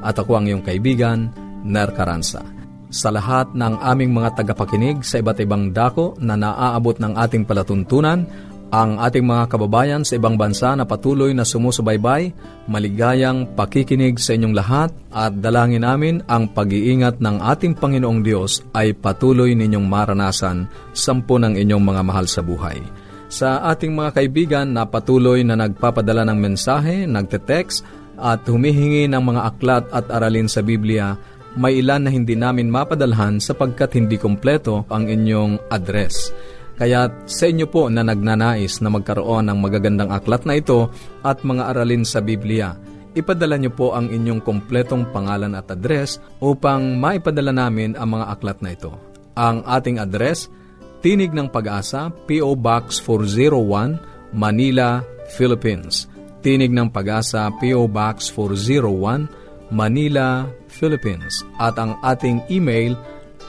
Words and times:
At 0.00 0.20
ako 0.20 0.40
ang 0.40 0.44
iyong 0.48 0.64
kaibigan, 0.64 1.30
Ner 1.66 1.90
Caranza. 1.92 2.44
Sa 2.90 3.10
lahat 3.10 3.50
ng 3.52 3.82
aming 3.82 4.14
mga 4.14 4.40
tagapakinig 4.40 5.02
sa 5.02 5.18
iba't 5.18 5.42
ibang 5.42 5.74
dako 5.74 6.14
na 6.22 6.38
naaabot 6.38 6.94
ng 6.96 7.18
ating 7.18 7.42
palatuntunan, 7.44 8.24
ang 8.66 8.98
ating 8.98 9.22
mga 9.22 9.46
kababayan 9.46 10.02
sa 10.02 10.18
ibang 10.18 10.34
bansa 10.34 10.74
na 10.74 10.82
patuloy 10.82 11.30
na 11.30 11.46
sumusubaybay, 11.46 12.34
maligayang 12.66 13.46
pakikinig 13.54 14.18
sa 14.18 14.34
inyong 14.34 14.54
lahat 14.54 14.90
at 15.14 15.38
dalangin 15.38 15.86
namin 15.86 16.18
ang 16.26 16.50
pag-iingat 16.50 17.22
ng 17.22 17.42
ating 17.42 17.78
Panginoong 17.78 18.26
Diyos 18.26 18.66
ay 18.74 18.94
patuloy 18.94 19.54
ninyong 19.54 19.86
maranasan 19.86 20.66
sampu 20.90 21.38
ng 21.38 21.54
inyong 21.54 21.82
mga 21.82 22.02
mahal 22.02 22.26
sa 22.26 22.42
buhay 22.42 23.06
sa 23.26 23.66
ating 23.74 23.90
mga 23.94 24.10
kaibigan 24.14 24.66
na 24.70 24.86
patuloy 24.86 25.42
na 25.42 25.58
nagpapadala 25.58 26.22
ng 26.30 26.38
mensahe, 26.38 27.10
nagte-text 27.10 27.82
at 28.16 28.44
humihingi 28.48 29.08
ng 29.08 29.22
mga 29.22 29.42
aklat 29.52 29.84
at 29.92 30.08
aralin 30.08 30.48
sa 30.48 30.64
Biblia, 30.64 31.16
may 31.56 31.80
ilan 31.80 32.04
na 32.04 32.10
hindi 32.12 32.36
namin 32.36 32.68
mapadalhan 32.68 33.40
sapagkat 33.40 33.96
hindi 33.96 34.20
kompleto 34.20 34.84
ang 34.92 35.08
inyong 35.08 35.72
address. 35.72 36.32
Kaya 36.76 37.08
sa 37.24 37.48
inyo 37.48 37.64
po 37.72 37.88
na 37.88 38.04
nagnanais 38.04 38.84
na 38.84 38.92
magkaroon 38.92 39.48
ng 39.48 39.58
magagandang 39.64 40.12
aklat 40.12 40.44
na 40.44 40.60
ito 40.60 40.92
at 41.24 41.40
mga 41.40 41.72
aralin 41.72 42.04
sa 42.04 42.20
Biblia, 42.20 42.76
ipadala 43.16 43.56
niyo 43.56 43.72
po 43.72 43.96
ang 43.96 44.12
inyong 44.12 44.44
kompletong 44.44 45.08
pangalan 45.08 45.56
at 45.56 45.72
address 45.72 46.20
upang 46.44 47.00
maipadala 47.00 47.56
namin 47.56 47.96
ang 47.96 48.20
mga 48.20 48.36
aklat 48.36 48.60
na 48.60 48.76
ito. 48.76 48.92
Ang 49.40 49.64
ating 49.64 49.96
address, 49.96 50.52
Tinig 51.00 51.32
ng 51.32 51.48
Pag-asa, 51.48 52.12
P.O. 52.28 52.52
Box 52.56 53.00
401, 53.00 54.34
Manila, 54.36 55.00
Philippines. 55.32 56.15
Tinig 56.46 56.70
ng 56.70 56.94
Pag-asa, 56.94 57.50
P.O. 57.58 57.90
Box 57.90 58.30
401, 58.30 59.74
Manila, 59.74 60.46
Philippines. 60.70 61.42
At 61.58 61.74
ang 61.74 61.98
ating 62.06 62.46
email, 62.46 62.94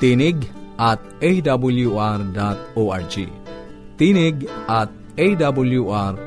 tinig 0.01 0.49
at 0.81 0.97
awr.org. 1.21 2.25
Tinig 4.01 4.49
at 4.65 4.89
awr.org. 5.13 6.17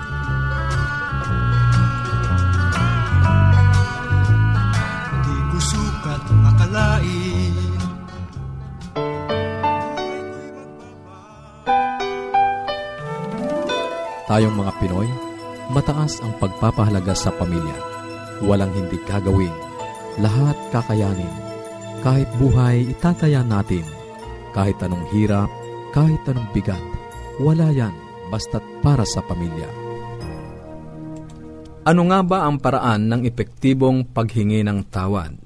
Tayong 14.26 14.59
mga 14.59 14.72
Pinoy, 14.82 15.09
mataas 15.70 16.19
ang 16.22 16.34
pagpapahalaga 16.42 17.14
sa 17.14 17.31
pamilya. 17.31 17.78
Walang 18.42 18.75
hindi 18.75 18.98
gagawin. 19.06 19.54
Lahat 20.19 20.59
kakayanin. 20.75 21.34
Kahit 22.03 22.28
buhay, 22.36 22.91
itataya 22.91 23.47
natin. 23.47 23.86
Kahit 24.50 24.82
anong 24.82 25.06
hirap, 25.15 25.50
kahit 25.94 26.20
anong 26.26 26.50
bigat 26.53 26.82
wala 27.41 27.69
yan 27.72 27.92
basta't 28.32 28.65
para 28.81 29.04
sa 29.04 29.20
pamilya. 29.25 29.69
Ano 31.86 32.03
nga 32.10 32.20
ba 32.26 32.38
ang 32.48 32.59
paraan 32.59 33.06
ng 33.06 33.22
epektibong 33.22 34.10
paghingi 34.10 34.66
ng 34.66 34.91
tawad? 34.91 35.38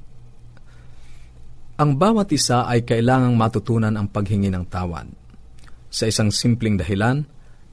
Ang 1.80 1.90
bawat 1.96 2.32
isa 2.32 2.64
ay 2.64 2.84
kailangang 2.84 3.36
matutunan 3.36 3.92
ang 3.92 4.08
paghingi 4.08 4.48
ng 4.48 4.64
tawad. 4.68 5.08
Sa 5.92 6.08
isang 6.08 6.32
simpleng 6.32 6.80
dahilan, 6.80 7.24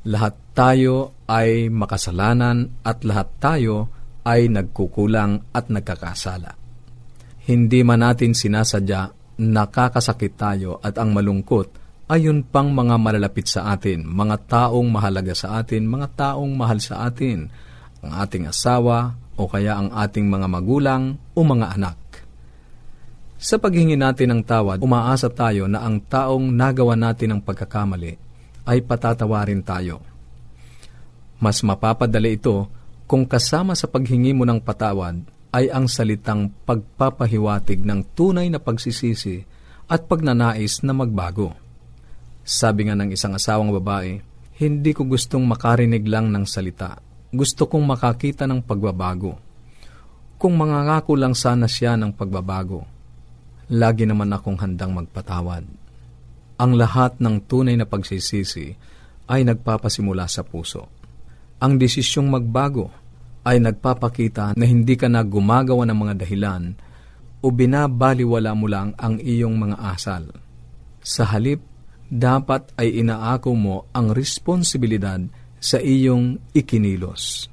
lahat 0.07 0.55
tayo 0.55 1.19
ay 1.27 1.67
makasalanan 1.67 2.79
at 2.87 3.03
lahat 3.03 3.27
tayo 3.43 3.91
ay 4.23 4.47
nagkukulang 4.47 5.51
at 5.51 5.67
nagkakasala. 5.67 6.55
Hindi 7.47 7.79
man 7.83 8.03
natin 8.03 8.31
sinasadya, 8.31 9.11
nakakasakit 9.39 10.33
tayo 10.39 10.79
at 10.79 10.95
ang 10.95 11.11
malungkot 11.11 11.67
ayon 12.07 12.47
pang 12.47 12.71
mga 12.71 12.95
malalapit 12.95 13.51
sa 13.51 13.75
atin, 13.75 14.07
mga 14.07 14.47
taong 14.47 14.87
mahalaga 14.87 15.35
sa 15.35 15.59
atin, 15.59 15.83
mga 15.83 16.07
taong 16.15 16.55
mahal 16.55 16.79
sa 16.79 17.03
atin, 17.11 17.51
ang 17.99 18.11
ating 18.23 18.47
asawa 18.47 19.11
o 19.35 19.43
kaya 19.47 19.75
ang 19.75 19.91
ating 19.91 20.23
mga 20.23 20.47
magulang 20.47 21.19
o 21.35 21.39
mga 21.43 21.67
anak. 21.75 21.99
Sa 23.37 23.59
paghingi 23.59 23.99
natin 23.99 24.33
ng 24.33 24.41
tawad, 24.47 24.79
umaasa 24.81 25.27
tayo 25.29 25.67
na 25.67 25.83
ang 25.83 25.99
taong 26.01 26.47
nagawa 26.47 26.95
natin 26.95 27.37
ng 27.37 27.41
pagkakamali 27.43 28.26
ay 28.67 28.83
patatawarin 28.83 29.63
tayo. 29.63 30.03
Mas 31.39 31.63
mapapadali 31.63 32.35
ito 32.35 32.67
kung 33.07 33.23
kasama 33.23 33.71
sa 33.71 33.87
paghingi 33.87 34.35
mo 34.35 34.43
ng 34.43 34.59
patawad 34.59 35.23
ay 35.55 35.71
ang 35.71 35.87
salitang 35.87 36.51
pagpapahiwatig 36.67 37.81
ng 37.87 38.13
tunay 38.13 38.51
na 38.51 38.59
pagsisisi 38.59 39.47
at 39.87 40.03
pagnanais 40.05 40.83
na 40.83 40.91
magbago. 40.91 41.55
Sabi 42.43 42.91
nga 42.91 42.95
ng 42.99 43.15
isang 43.15 43.31
asawang 43.33 43.71
babae, 43.79 44.19
hindi 44.59 44.91
ko 44.91 45.07
gustong 45.07 45.47
makarinig 45.47 46.03
lang 46.03 46.27
ng 46.33 46.43
salita. 46.43 46.99
Gusto 47.31 47.71
kong 47.71 47.85
makakita 47.87 48.43
ng 48.43 48.63
pagbabago. 48.63 49.39
Kung 50.37 50.53
mangangako 50.59 51.15
lang 51.15 51.33
sana 51.33 51.65
siya 51.65 51.95
ng 51.95 52.13
pagbabago, 52.13 52.83
lagi 53.71 54.03
naman 54.03 54.31
akong 54.35 54.59
handang 54.59 54.93
magpatawad. 54.93 55.86
Ang 56.57 56.77
lahat 56.77 57.21
ng 57.21 57.45
tunay 57.45 57.77
na 57.77 57.85
pagsisisi 57.85 58.73
ay 59.29 59.45
nagpapasimula 59.45 60.25
sa 60.25 60.41
puso. 60.41 60.89
Ang 61.61 61.77
desisyong 61.77 62.29
magbago 62.29 62.89
ay 63.45 63.61
nagpapakita 63.61 64.57
na 64.57 64.65
hindi 64.65 64.97
ka 64.97 65.07
na 65.07 65.21
gumagawa 65.21 65.85
ng 65.87 65.97
mga 65.97 66.13
dahilan 66.25 66.63
o 67.41 67.53
binabaliwala 67.53 68.51
mo 68.57 68.65
lang 68.65 68.97
ang 68.97 69.21
iyong 69.21 69.55
mga 69.55 69.77
asal. 69.79 70.33
Sa 70.99 71.23
halip 71.29 71.61
dapat 72.07 72.71
ay 72.79 73.03
inaako 73.03 73.51
mo 73.53 73.85
ang 73.91 74.15
responsibilidad 74.15 75.19
sa 75.59 75.77
iyong 75.77 76.39
ikinilos. 76.55 77.51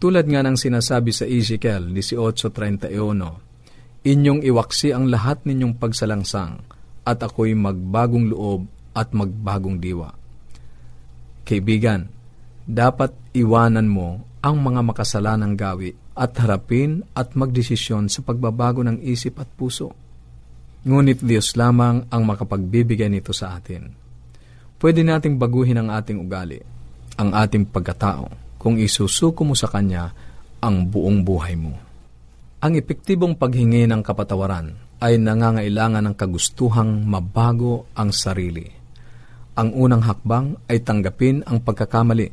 Tulad 0.00 0.26
nga 0.28 0.44
ng 0.44 0.56
sinasabi 0.58 1.14
sa 1.14 1.24
Ezekiel 1.24 1.92
18.31, 1.92 4.04
Inyong 4.04 4.44
iwaksi 4.44 4.92
ang 4.92 5.08
lahat 5.08 5.48
ninyong 5.48 5.80
pagsalangsang, 5.80 6.60
at 7.04 7.20
ako'y 7.20 7.52
magbagong 7.52 8.32
loob 8.32 8.64
at 8.96 9.12
magbagong 9.12 9.76
diwa. 9.78 10.10
Kaibigan, 11.44 12.08
dapat 12.64 13.12
iwanan 13.36 13.84
mo 13.84 14.24
ang 14.40 14.60
mga 14.60 14.80
makasalanang 14.80 15.56
gawi 15.56 15.92
at 16.16 16.32
harapin 16.40 17.04
at 17.12 17.36
magdesisyon 17.36 18.08
sa 18.08 18.24
pagbabago 18.24 18.80
ng 18.80 19.04
isip 19.04 19.36
at 19.40 19.48
puso. 19.52 19.92
Ngunit 20.84 21.20
Diyos 21.20 21.56
lamang 21.56 22.08
ang 22.08 22.22
makapagbibigay 22.24 23.08
nito 23.08 23.32
sa 23.32 23.56
atin. 23.56 23.92
Pwede 24.80 25.00
nating 25.00 25.40
baguhin 25.40 25.80
ang 25.80 25.88
ating 25.92 26.20
ugali, 26.20 26.60
ang 27.16 27.32
ating 27.32 27.68
pagkatao, 27.72 28.28
kung 28.60 28.76
isusuko 28.76 29.44
mo 29.44 29.56
sa 29.56 29.68
Kanya 29.68 30.12
ang 30.60 30.84
buong 30.88 31.24
buhay 31.24 31.56
mo. 31.56 31.72
Ang 32.64 32.80
epektibong 32.80 33.36
paghingi 33.36 33.84
ng 33.88 34.00
kapatawaran 34.00 34.83
ay 35.04 35.20
nangangailangan 35.20 36.08
ng 36.08 36.16
kagustuhang 36.16 37.04
mabago 37.04 37.84
ang 37.92 38.08
sarili. 38.08 38.64
Ang 39.60 39.76
unang 39.76 40.00
hakbang 40.00 40.56
ay 40.64 40.80
tanggapin 40.80 41.44
ang 41.44 41.60
pagkakamali, 41.60 42.32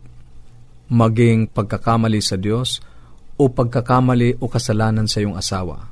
maging 0.87 1.51
pagkakamali 1.51 2.23
sa 2.23 2.39
Diyos 2.39 2.79
o 3.35 3.51
pagkakamali 3.51 4.39
o 4.39 4.47
kasalanan 4.47 5.11
sa 5.11 5.19
iyong 5.19 5.35
asawa. 5.35 5.83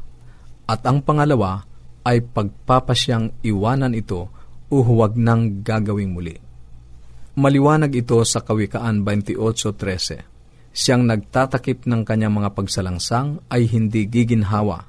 At 0.72 0.88
ang 0.88 1.04
pangalawa 1.04 1.68
ay 2.08 2.24
pagpapasyang 2.24 3.44
iwanan 3.44 3.92
ito 3.92 4.32
o 4.72 4.75
huwag 4.80 5.20
nang 5.20 5.60
gagawing 5.60 6.16
muli. 6.16 6.40
Maliwanag 7.36 7.92
ito 7.92 8.18
sa 8.24 8.40
Kawikaan 8.40 9.04
28.13. 9.04 10.72
Siyang 10.72 11.04
nagtatakip 11.06 11.84
ng 11.84 12.08
kanyang 12.08 12.40
mga 12.40 12.56
pagsalangsang 12.56 13.44
ay 13.52 13.68
hindi 13.68 14.08
giginhawa. 14.08 14.88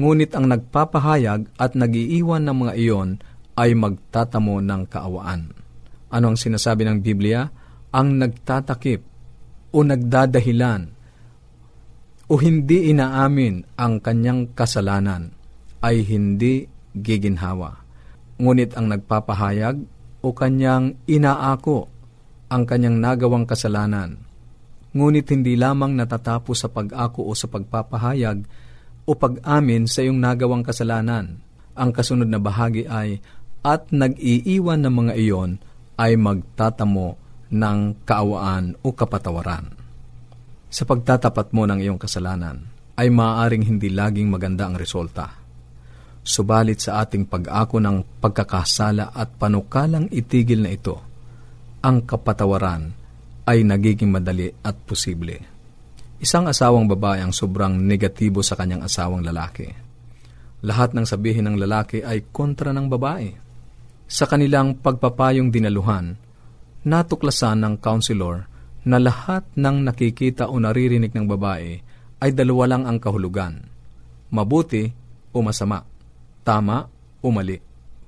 Ngunit 0.00 0.32
ang 0.32 0.48
nagpapahayag 0.48 1.52
at 1.60 1.76
nagiiwan 1.76 2.48
ng 2.48 2.56
mga 2.64 2.72
iyon 2.80 3.10
ay 3.60 3.76
magtatamo 3.76 4.64
ng 4.64 4.82
kaawaan. 4.88 5.52
Ano 6.12 6.24
ang 6.32 6.38
sinasabi 6.40 6.88
ng 6.88 7.04
Biblia? 7.04 7.44
Ang 7.92 8.16
nagtatakip 8.20 9.00
o 9.72 9.78
nagdadahilan 9.84 10.82
o 12.32 12.32
hindi 12.40 12.88
inaamin 12.88 13.76
ang 13.76 14.00
kanyang 14.00 14.56
kasalanan 14.56 15.36
ay 15.84 16.00
hindi 16.04 16.64
giginhawa. 16.96 17.84
Ngunit 18.40 18.72
ang 18.76 18.88
nagpapahayag 18.88 19.76
o 20.24 20.32
kanyang 20.32 20.96
inaako 21.04 21.92
ang 22.48 22.64
kanyang 22.64 23.00
nagawang 23.00 23.44
kasalanan. 23.44 24.16
Ngunit 24.92 25.28
hindi 25.32 25.56
lamang 25.56 25.96
natatapos 25.96 26.64
sa 26.64 26.68
pag-ako 26.68 27.28
o 27.28 27.32
sa 27.32 27.48
pagpapahayag 27.48 28.44
o 29.04 29.14
pag-amin 29.16 29.90
sa 29.90 30.04
iyong 30.04 30.18
nagawang 30.18 30.62
kasalanan. 30.66 31.40
Ang 31.74 31.90
kasunod 31.90 32.28
na 32.28 32.38
bahagi 32.38 32.84
ay 32.86 33.18
at 33.62 33.90
nag-iiwan 33.94 34.82
ng 34.82 34.94
mga 34.94 35.12
iyon 35.18 35.50
ay 35.96 36.18
magtatamo 36.18 37.16
ng 37.52 37.78
kaawaan 38.04 38.74
o 38.82 38.90
kapatawaran 38.90 39.82
sa 40.72 40.88
pagtatapat 40.88 41.52
mo 41.52 41.68
ng 41.68 41.84
iyong 41.84 42.00
kasalanan 42.00 42.64
ay 42.96 43.12
maaaring 43.12 43.60
hindi 43.60 43.92
laging 43.92 44.32
maganda 44.32 44.64
ang 44.64 44.80
resulta. 44.80 45.28
Subalit 46.24 46.80
sa 46.80 47.04
ating 47.04 47.28
pag-ako 47.28 47.76
ng 47.76 48.24
pagkakasala 48.24 49.12
at 49.12 49.36
panukalang 49.36 50.08
itigil 50.08 50.64
na 50.64 50.72
ito, 50.72 50.96
ang 51.84 52.08
kapatawaran 52.08 52.88
ay 53.44 53.68
nagiging 53.68 54.08
madali 54.08 54.48
at 54.64 54.80
posible. 54.88 55.51
Isang 56.22 56.46
asawang 56.46 56.86
babae 56.86 57.18
ang 57.18 57.34
sobrang 57.34 57.74
negatibo 57.82 58.46
sa 58.46 58.54
kanyang 58.54 58.86
asawang 58.86 59.26
lalaki. 59.26 59.66
Lahat 60.62 60.94
ng 60.94 61.02
sabihin 61.02 61.50
ng 61.50 61.58
lalaki 61.58 61.98
ay 61.98 62.30
kontra 62.30 62.70
ng 62.70 62.86
babae. 62.86 63.34
Sa 64.06 64.30
kanilang 64.30 64.78
pagpapayong 64.78 65.50
dinaluhan, 65.50 66.14
natuklasan 66.86 67.66
ng 67.66 67.74
counselor 67.82 68.46
na 68.86 69.02
lahat 69.02 69.42
ng 69.58 69.82
nakikita 69.82 70.46
o 70.46 70.62
naririnig 70.62 71.10
ng 71.10 71.26
babae 71.26 71.82
ay 72.22 72.30
dalawa 72.30 72.70
lang 72.70 72.86
ang 72.86 73.02
kahulugan, 73.02 73.58
mabuti 74.30 74.86
o 75.34 75.42
masama, 75.42 75.82
tama 76.46 76.86
o 77.18 77.26
mali. 77.34 77.58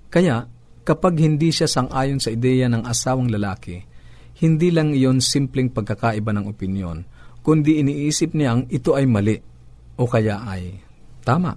Kaya, 0.07 0.47
kapag 0.87 1.19
hindi 1.19 1.51
siya 1.51 1.67
sangayon 1.67 2.23
sa 2.23 2.31
ideya 2.31 2.71
ng 2.71 2.87
asawang 2.87 3.27
lalaki, 3.27 3.83
hindi 4.39 4.71
lang 4.71 4.95
iyon 4.95 5.19
simpleng 5.19 5.75
pagkakaiba 5.75 6.31
ng 6.31 6.47
opinyon, 6.47 6.99
kundi 7.45 7.85
iniisip 7.85 8.33
niyang 8.33 8.65
ito 8.73 8.97
ay 8.97 9.05
mali 9.05 9.37
o 10.01 10.09
kaya 10.09 10.41
ay 10.49 10.81
tama. 11.21 11.53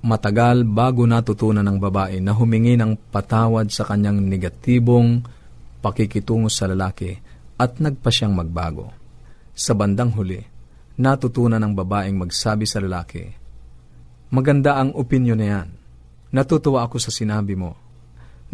Matagal 0.00 0.64
bago 0.64 1.04
natutunan 1.04 1.60
ng 1.60 1.76
babae 1.76 2.24
na 2.24 2.32
humingi 2.32 2.72
ng 2.80 3.12
patawad 3.12 3.68
sa 3.68 3.84
kanyang 3.84 4.24
negatibong 4.24 5.20
pakikitungo 5.84 6.48
sa 6.48 6.64
lalaki 6.64 7.12
at 7.60 7.76
nagpa 7.76 8.08
siyang 8.08 8.32
magbago. 8.32 8.88
Sa 9.52 9.76
bandang 9.76 10.16
huli, 10.16 10.40
natutunan 10.96 11.60
ng 11.60 11.76
babaeng 11.76 12.16
magsabi 12.16 12.64
sa 12.64 12.80
lalaki, 12.80 13.28
Maganda 14.30 14.78
ang 14.78 14.94
opinyon 14.94 15.42
na 15.42 15.46
yan. 15.46 15.68
Natutuwa 16.30 16.86
ako 16.86 17.02
sa 17.02 17.10
sinabi 17.10 17.58
mo. 17.58 17.74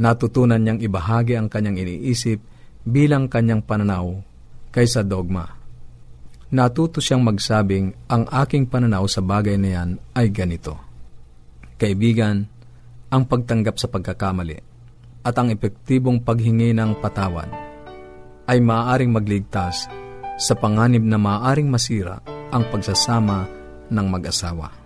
Natutunan 0.00 0.56
niyang 0.56 0.80
ibahagi 0.80 1.36
ang 1.36 1.52
kanyang 1.52 1.84
iniisip 1.84 2.40
bilang 2.80 3.28
kanyang 3.28 3.60
pananaw 3.60 4.24
kaysa 4.72 5.04
dogma. 5.04 5.55
Natuto 6.46 7.02
siyang 7.02 7.26
magsabing 7.26 8.06
ang 8.06 8.30
aking 8.30 8.70
pananaw 8.70 9.02
sa 9.10 9.18
bagay 9.18 9.58
na 9.58 9.70
yan 9.82 9.90
ay 10.14 10.30
ganito. 10.30 10.78
Kaibigan, 11.74 12.46
ang 13.10 13.22
pagtanggap 13.26 13.76
sa 13.82 13.90
pagkakamali 13.90 14.58
at 15.26 15.34
ang 15.34 15.50
epektibong 15.50 16.22
paghingi 16.22 16.70
ng 16.70 17.02
patawad 17.02 17.50
ay 18.46 18.62
maaaring 18.62 19.10
magligtas 19.10 19.90
sa 20.38 20.54
panganib 20.54 21.02
na 21.02 21.18
maaaring 21.18 21.66
masira 21.66 22.22
ang 22.54 22.62
pagsasama 22.70 23.50
ng 23.90 24.06
mag-asawa. 24.06 24.85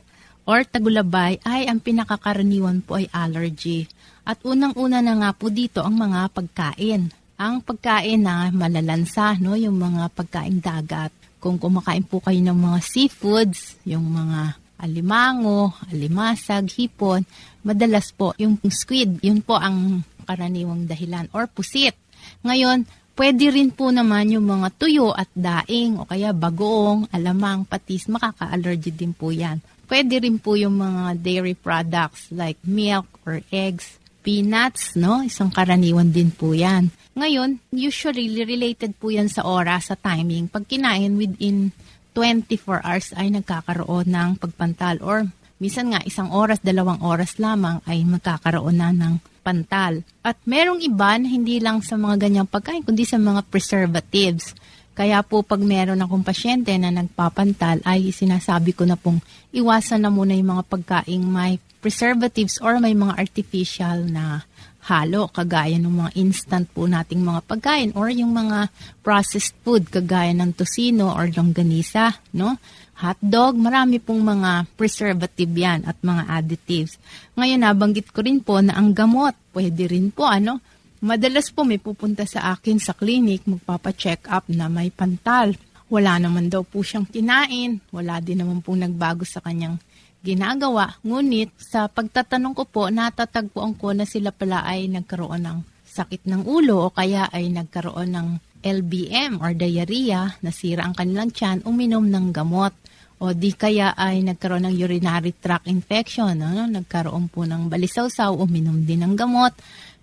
or 0.49 0.65
tagulabay 0.65 1.39
ay 1.45 1.69
ang 1.69 1.79
pinakakaraniwan 1.79 2.81
po 2.81 2.97
ay 2.97 3.07
allergy. 3.13 3.85
At 4.29 4.45
unang-una 4.45 5.01
na 5.01 5.17
nga 5.17 5.31
po 5.33 5.49
dito 5.49 5.81
ang 5.81 5.97
mga 5.97 6.29
pagkain. 6.37 7.09
Ang 7.41 7.55
pagkain 7.65 8.21
na 8.21 8.53
malalansa, 8.53 9.41
no, 9.41 9.57
yung 9.57 9.81
mga 9.81 10.13
pagkain 10.13 10.61
dagat. 10.61 11.09
Kung 11.41 11.57
kumakain 11.57 12.05
po 12.05 12.21
kayo 12.21 12.37
ng 12.45 12.59
mga 12.61 12.79
seafoods, 12.85 13.81
yung 13.89 14.05
mga 14.05 14.61
alimango, 14.77 15.73
alimasag, 15.89 16.69
hipon, 16.77 17.25
madalas 17.65 18.13
po 18.13 18.37
yung 18.37 18.61
squid, 18.69 19.17
yun 19.25 19.41
po 19.41 19.57
ang 19.57 20.05
karaniwang 20.29 20.85
dahilan 20.85 21.33
or 21.33 21.49
pusit. 21.49 21.97
Ngayon, 22.45 22.85
pwede 23.17 23.49
rin 23.49 23.73
po 23.73 23.89
naman 23.89 24.29
yung 24.29 24.45
mga 24.45 24.69
tuyo 24.77 25.11
at 25.17 25.33
daing 25.33 25.97
o 25.97 26.05
kaya 26.05 26.37
bagoong, 26.37 27.09
alamang, 27.17 27.65
patis, 27.65 28.13
makaka-allergy 28.13 28.93
din 28.93 29.17
po 29.17 29.33
yan. 29.33 29.59
Pwede 29.89 30.21
rin 30.21 30.37
po 30.37 30.53
yung 30.53 30.77
mga 30.77 31.17
dairy 31.17 31.57
products 31.57 32.29
like 32.29 32.61
milk 32.63 33.09
or 33.25 33.41
eggs, 33.49 33.98
peanuts, 34.23 34.99
no? 34.99 35.25
Isang 35.25 35.51
karaniwan 35.51 36.11
din 36.11 36.29
po 36.35 36.53
yan. 36.53 36.91
Ngayon, 37.19 37.59
usually 37.75 38.31
related 38.47 38.95
po 38.99 39.11
yan 39.11 39.27
sa 39.27 39.43
oras, 39.43 39.91
sa 39.91 39.97
timing. 39.99 40.47
Pag 40.47 40.71
kinain 40.71 41.19
within 41.19 41.75
24 42.15 42.83
hours 42.83 43.11
ay 43.15 43.31
nagkakaroon 43.35 44.11
ng 44.11 44.31
pagpantal 44.39 44.99
or 45.03 45.27
minsan 45.59 45.91
nga 45.91 46.03
isang 46.07 46.31
oras, 46.31 46.63
dalawang 46.63 47.03
oras 47.03 47.39
lamang 47.43 47.83
ay 47.87 48.03
magkakaroon 48.07 48.79
na 48.79 48.91
ng 48.95 49.19
pantal. 49.43 50.05
At 50.21 50.37
merong 50.45 50.85
iba 50.85 51.17
na 51.17 51.25
hindi 51.25 51.59
lang 51.59 51.81
sa 51.81 51.97
mga 51.97 52.29
ganyang 52.29 52.49
pagkain, 52.51 52.85
kundi 52.85 53.09
sa 53.09 53.17
mga 53.17 53.47
preservatives. 53.49 54.53
Kaya 54.99 55.23
po 55.23 55.47
pag 55.47 55.63
meron 55.63 56.03
akong 56.03 56.27
pasyente 56.27 56.75
na 56.75 56.91
nagpapantal 56.91 57.81
ay 57.87 58.11
sinasabi 58.11 58.75
ko 58.75 58.83
na 58.83 58.99
pong 58.99 59.23
iwasan 59.55 60.03
na 60.03 60.11
muna 60.11 60.35
yung 60.35 60.59
mga 60.59 60.65
pagkaing 60.67 61.23
may 61.23 61.63
preservatives 61.79 62.59
or 62.63 62.79
may 62.83 62.95
mga 62.95 63.15
artificial 63.19 64.05
na 64.07 64.43
halo 64.89 65.29
kagaya 65.29 65.77
ng 65.77 65.91
mga 65.91 66.11
instant 66.17 66.65
po 66.73 66.89
nating 66.89 67.21
mga 67.21 67.45
pagkain 67.45 67.91
or 67.93 68.09
yung 68.09 68.33
mga 68.33 68.73
processed 69.05 69.53
food 69.61 69.85
kagaya 69.93 70.33
ng 70.33 70.57
tosino 70.57 71.13
or 71.13 71.29
longganisa, 71.29 72.17
no? 72.33 72.57
Hotdog, 72.99 73.55
marami 73.55 74.03
pong 74.03 74.27
mga 74.27 74.67
preservative 74.75 75.53
yan 75.55 75.87
at 75.87 75.95
mga 76.03 76.23
additives. 76.35 76.99
Ngayon, 77.39 77.63
nabanggit 77.63 78.11
ko 78.11 78.27
rin 78.27 78.43
po 78.43 78.59
na 78.59 78.75
ang 78.75 78.91
gamot, 78.91 79.39
pwede 79.55 79.87
rin 79.87 80.11
po, 80.11 80.27
ano? 80.27 80.59
Madalas 80.99 81.55
po 81.55 81.63
may 81.63 81.79
pupunta 81.79 82.27
sa 82.27 82.51
akin 82.59 82.83
sa 82.83 82.91
clinic, 82.91 83.47
magpapa-check 83.47 84.27
up 84.27 84.51
na 84.51 84.67
may 84.67 84.91
pantal. 84.91 85.55
Wala 85.87 86.19
naman 86.19 86.51
daw 86.51 86.67
po 86.67 86.83
siyang 86.83 87.07
kinain, 87.07 87.79
wala 87.95 88.19
din 88.19 88.43
naman 88.43 88.59
pong 88.67 88.83
nagbago 88.83 89.23
sa 89.23 89.39
kanyang 89.39 89.79
ginagawa. 90.23 90.99
Ngunit 91.07 91.55
sa 91.59 91.87
pagtatanong 91.87 92.55
ko 92.55 92.65
po, 92.67 92.83
natatagpuan 92.91 93.79
ko 93.79 93.95
na 93.95 94.05
sila 94.05 94.35
pala 94.35 94.67
ay 94.67 94.91
nagkaroon 94.91 95.45
ng 95.45 95.59
sakit 95.89 96.29
ng 96.29 96.43
ulo 96.47 96.89
o 96.89 96.95
kaya 96.95 97.27
ay 97.33 97.51
nagkaroon 97.51 98.15
ng 98.15 98.29
LBM 98.63 99.39
or 99.39 99.55
diarrhea, 99.55 100.39
nasira 100.43 100.83
ang 100.87 100.95
kanilang 100.95 101.31
tiyan, 101.31 101.63
uminom 101.63 102.07
ng 102.07 102.35
gamot. 102.35 102.75
O 103.19 103.35
di 103.35 103.51
kaya 103.51 103.99
ay 103.99 104.23
nagkaroon 104.23 104.67
ng 104.71 104.75
urinary 104.79 105.35
tract 105.35 105.67
infection, 105.67 106.39
ano? 106.39 106.71
nagkaroon 106.71 107.27
po 107.27 107.43
ng 107.43 107.67
balisawsaw, 107.67 108.31
uminom 108.31 108.87
din 108.87 109.03
ng 109.03 109.15
gamot 109.19 109.55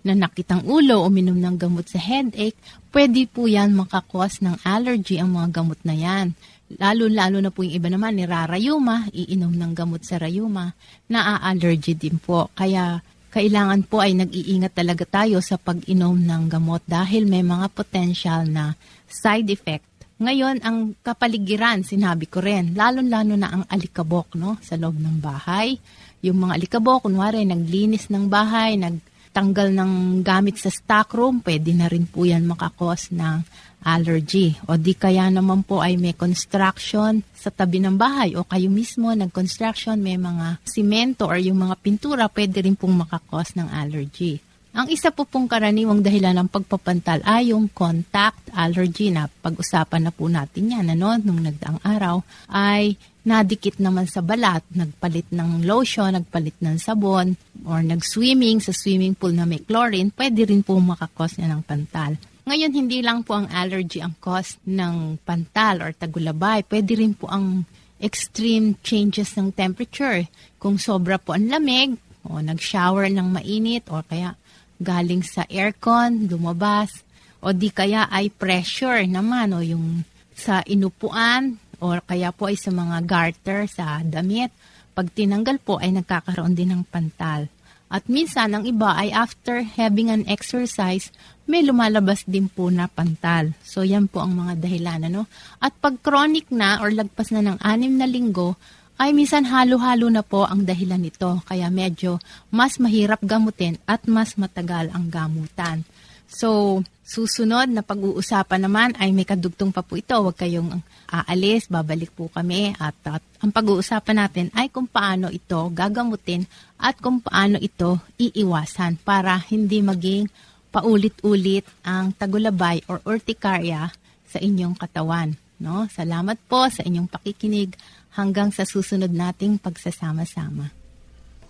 nanakit 0.06 0.46
ang 0.54 0.62
ulo, 0.62 1.02
uminom 1.02 1.34
ng 1.34 1.58
gamot 1.58 1.90
sa 1.90 1.98
headache, 1.98 2.54
pwede 2.94 3.26
po 3.26 3.50
yan 3.50 3.74
makakos 3.74 4.38
ng 4.38 4.62
allergy 4.62 5.18
ang 5.18 5.34
mga 5.34 5.50
gamot 5.50 5.80
na 5.82 5.98
yan. 5.98 6.26
Lalo-lalo 6.66 7.38
na 7.38 7.54
po 7.54 7.62
yung 7.62 7.78
iba 7.78 7.86
naman, 7.86 8.18
nirarayuma, 8.18 9.06
iinom 9.14 9.54
ng 9.54 9.72
gamot 9.72 10.02
sa 10.02 10.18
rayuma, 10.18 10.74
naa-allergy 11.06 11.94
din 11.94 12.18
po. 12.18 12.50
Kaya 12.58 12.98
kailangan 13.30 13.86
po 13.86 14.02
ay 14.02 14.18
nag-iingat 14.18 14.74
talaga 14.74 15.06
tayo 15.06 15.38
sa 15.38 15.60
pag-inom 15.62 16.18
ng 16.18 16.50
gamot 16.50 16.82
dahil 16.82 17.30
may 17.30 17.46
mga 17.46 17.70
potential 17.70 18.42
na 18.50 18.74
side 19.06 19.46
effect. 19.54 19.86
Ngayon, 20.16 20.64
ang 20.64 20.96
kapaligiran, 21.04 21.84
sinabi 21.84 22.26
ko 22.26 22.40
rin, 22.40 22.72
lalo-lalo 22.72 23.36
na 23.36 23.52
ang 23.52 23.64
alikabok 23.68 24.34
no, 24.34 24.56
sa 24.64 24.74
loob 24.74 24.96
ng 24.96 25.20
bahay. 25.20 25.76
Yung 26.24 26.40
mga 26.42 26.56
alikabok, 26.56 27.04
kunwari, 27.04 27.44
naglinis 27.44 28.08
ng 28.08 28.26
bahay, 28.26 28.74
nag 28.80 28.96
tanggal 29.36 29.68
ng 29.68 30.24
gamit 30.24 30.56
sa 30.56 30.72
stockroom, 30.72 31.44
pwede 31.44 31.76
na 31.76 31.92
rin 31.92 32.08
po 32.08 32.24
yan 32.24 32.48
makakos 32.48 33.12
ng 33.12 33.44
allergy. 33.84 34.56
O 34.64 34.80
di 34.80 34.96
kaya 34.96 35.28
naman 35.28 35.60
po 35.60 35.84
ay 35.84 36.00
may 36.00 36.16
construction 36.16 37.20
sa 37.36 37.52
tabi 37.52 37.84
ng 37.84 38.00
bahay 38.00 38.32
o 38.32 38.48
kayo 38.48 38.72
mismo 38.72 39.12
nag-construction, 39.12 40.00
may 40.00 40.16
mga 40.16 40.64
simento 40.64 41.28
or 41.28 41.36
yung 41.36 41.68
mga 41.68 41.76
pintura, 41.84 42.32
pwede 42.32 42.64
rin 42.64 42.80
pong 42.80 42.96
makakos 42.96 43.52
ng 43.60 43.68
allergy. 43.68 44.40
Ang 44.76 44.92
isa 44.92 45.08
po 45.08 45.24
pong 45.24 45.48
karaniwang 45.48 46.04
dahilan 46.04 46.36
ng 46.36 46.52
pagpapantal 46.52 47.24
ay 47.24 47.48
yung 47.56 47.72
contact 47.72 48.52
allergy 48.52 49.08
na 49.08 49.24
pag-usapan 49.24 50.04
na 50.04 50.12
po 50.12 50.28
natin 50.28 50.68
yan 50.68 50.92
ano, 50.92 51.16
nung 51.16 51.40
nagdaang 51.40 51.80
araw 51.80 52.20
ay 52.52 52.92
nadikit 53.24 53.80
naman 53.80 54.04
sa 54.04 54.20
balat, 54.20 54.60
nagpalit 54.76 55.32
ng 55.32 55.64
lotion, 55.64 56.12
nagpalit 56.12 56.60
ng 56.60 56.76
sabon, 56.76 57.40
or 57.64 57.80
nag-swimming 57.80 58.60
sa 58.60 58.76
swimming 58.76 59.16
pool 59.16 59.32
na 59.32 59.48
may 59.48 59.64
chlorine, 59.64 60.12
pwede 60.12 60.44
rin 60.44 60.60
po 60.60 60.76
makakos 60.76 61.40
niya 61.40 61.56
ng 61.56 61.64
pantal. 61.64 62.20
Ngayon, 62.44 62.72
hindi 62.76 63.00
lang 63.00 63.24
po 63.24 63.40
ang 63.40 63.48
allergy 63.48 64.04
ang 64.04 64.12
cause 64.20 64.60
ng 64.68 65.24
pantal 65.24 65.88
or 65.88 65.96
tagulabay. 65.96 66.68
Pwede 66.68 67.00
rin 67.00 67.16
po 67.16 67.32
ang 67.32 67.64
extreme 67.96 68.76
changes 68.84 69.40
ng 69.40 69.56
temperature. 69.56 70.28
Kung 70.60 70.76
sobra 70.76 71.16
po 71.16 71.32
ang 71.32 71.48
lamig, 71.48 71.96
o 72.28 72.42
nag-shower 72.42 73.08
ng 73.08 73.28
mainit, 73.30 73.86
o 73.88 74.02
kaya 74.02 74.34
galing 74.80 75.24
sa 75.24 75.44
aircon, 75.48 76.28
lumabas, 76.28 77.04
o 77.40 77.52
di 77.52 77.70
kaya 77.70 78.08
ay 78.08 78.32
pressure 78.32 79.04
naman 79.06 79.54
o 79.54 79.60
yung 79.62 80.02
sa 80.36 80.60
inupuan 80.66 81.56
o 81.80 81.96
kaya 82.04 82.32
po 82.32 82.48
ay 82.48 82.56
sa 82.56 82.72
mga 82.72 83.04
garter 83.04 83.68
sa 83.68 84.00
damit. 84.02 84.52
Pag 84.96 85.12
tinanggal 85.12 85.60
po 85.60 85.76
ay 85.76 85.92
nagkakaroon 85.92 86.56
din 86.56 86.72
ng 86.72 86.82
pantal. 86.88 87.52
At 87.86 88.10
minsan 88.10 88.50
ang 88.50 88.64
iba 88.66 88.98
ay 88.98 89.14
after 89.14 89.62
having 89.62 90.10
an 90.10 90.26
exercise, 90.26 91.14
may 91.46 91.62
lumalabas 91.62 92.26
din 92.26 92.50
po 92.50 92.66
na 92.66 92.90
pantal. 92.90 93.54
So 93.62 93.86
yan 93.86 94.10
po 94.10 94.26
ang 94.26 94.34
mga 94.34 94.58
dahilan. 94.58 95.06
Ano? 95.06 95.30
At 95.62 95.76
pag 95.78 96.02
chronic 96.02 96.50
na 96.50 96.82
or 96.82 96.90
lagpas 96.90 97.30
na 97.30 97.46
ng 97.46 97.62
anim 97.62 97.94
na 97.94 98.10
linggo, 98.10 98.58
ay 98.96 99.12
minsan 99.12 99.44
halo-halo 99.44 100.08
na 100.08 100.24
po 100.24 100.48
ang 100.48 100.64
dahilan 100.64 101.00
nito. 101.00 101.40
Kaya 101.44 101.68
medyo 101.68 102.16
mas 102.48 102.80
mahirap 102.80 103.20
gamutin 103.20 103.76
at 103.84 104.04
mas 104.08 104.40
matagal 104.40 104.88
ang 104.92 105.12
gamutan. 105.12 105.84
So, 106.26 106.82
susunod 107.06 107.70
na 107.70 107.86
pag-uusapan 107.86 108.66
naman 108.66 108.90
ay 108.98 109.14
may 109.14 109.22
kadugtong 109.22 109.70
pa 109.70 109.86
po 109.86 109.94
ito. 109.94 110.16
Huwag 110.16 110.34
kayong 110.34 110.82
aalis, 111.06 111.70
babalik 111.70 112.10
po 112.16 112.26
kami. 112.32 112.74
At, 112.82 112.98
at 113.06 113.22
ang 113.40 113.54
pag-uusapan 113.54 114.16
natin 114.16 114.46
ay 114.56 114.72
kung 114.72 114.90
paano 114.90 115.30
ito 115.30 115.70
gagamutin 115.70 116.48
at 116.80 116.98
kung 116.98 117.22
paano 117.22 117.62
ito 117.62 118.02
iiwasan 118.18 118.98
para 119.06 119.38
hindi 119.48 119.80
maging 119.84 120.26
paulit-ulit 120.74 121.64
ang 121.86 122.12
tagulabay 122.12 122.84
or 122.90 123.00
urticaria 123.06 123.94
sa 124.26 124.42
inyong 124.42 124.76
katawan. 124.76 125.38
No? 125.56 125.88
Salamat 125.88 126.36
po 126.50 126.68
sa 126.68 126.84
inyong 126.84 127.08
pakikinig 127.08 127.72
hanggang 128.16 128.48
sa 128.50 128.64
susunod 128.64 129.12
nating 129.12 129.60
pagsasama-sama. 129.60 130.72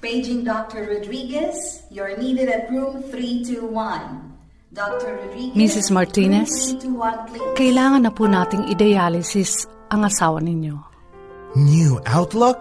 Paging 0.03 0.45
Dr. 0.45 0.87
Rodriguez, 0.93 1.87
you're 1.89 2.19
needed 2.19 2.51
at 2.51 2.69
room 2.69 3.01
321. 3.09 4.35
Dr. 4.75 5.17
Rodriguez, 5.17 5.57
Mrs. 5.57 5.89
Martinez, 5.89 6.53
room 6.53 7.01
321, 7.01 7.31
please. 7.33 7.55
kailangan 7.57 8.03
na 8.05 8.13
po 8.13 8.29
nating 8.29 8.69
i-dialysis 8.77 9.65
ang 9.89 10.05
asawa 10.05 10.43
ninyo. 10.43 10.77
New 11.57 11.97
outlook 12.05 12.61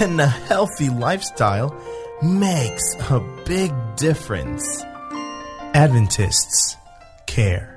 and 0.00 0.16
a 0.16 0.30
healthy 0.48 0.88
lifestyle 0.88 1.76
makes 2.24 2.96
a 3.12 3.20
big 3.44 3.74
difference. 4.00 4.64
Adventists 5.76 6.80
care. 7.28 7.76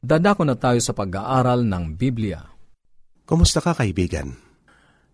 Dadako 0.00 0.48
na 0.48 0.56
tayo 0.56 0.80
sa 0.80 0.96
pag-aaral 0.96 1.68
ng 1.68 1.92
Biblia. 1.92 2.40
Kumusta 3.28 3.60
ka 3.60 3.76
kaibigan? 3.76 4.32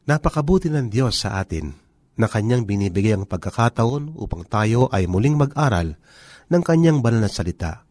Napakabuti 0.06 0.70
ng 0.70 0.86
Diyos 0.86 1.26
sa 1.26 1.42
atin 1.42 1.74
na 2.14 2.30
Kanyang 2.30 2.70
binibigay 2.70 3.18
ang 3.18 3.26
pagkakataon 3.26 4.14
upang 4.14 4.46
tayo 4.46 4.86
ay 4.94 5.10
muling 5.10 5.34
mag-aral 5.34 5.98
ng 6.46 6.62
Kanyang 6.62 7.02
banal 7.02 7.18
na 7.18 7.26
salita. 7.26 7.82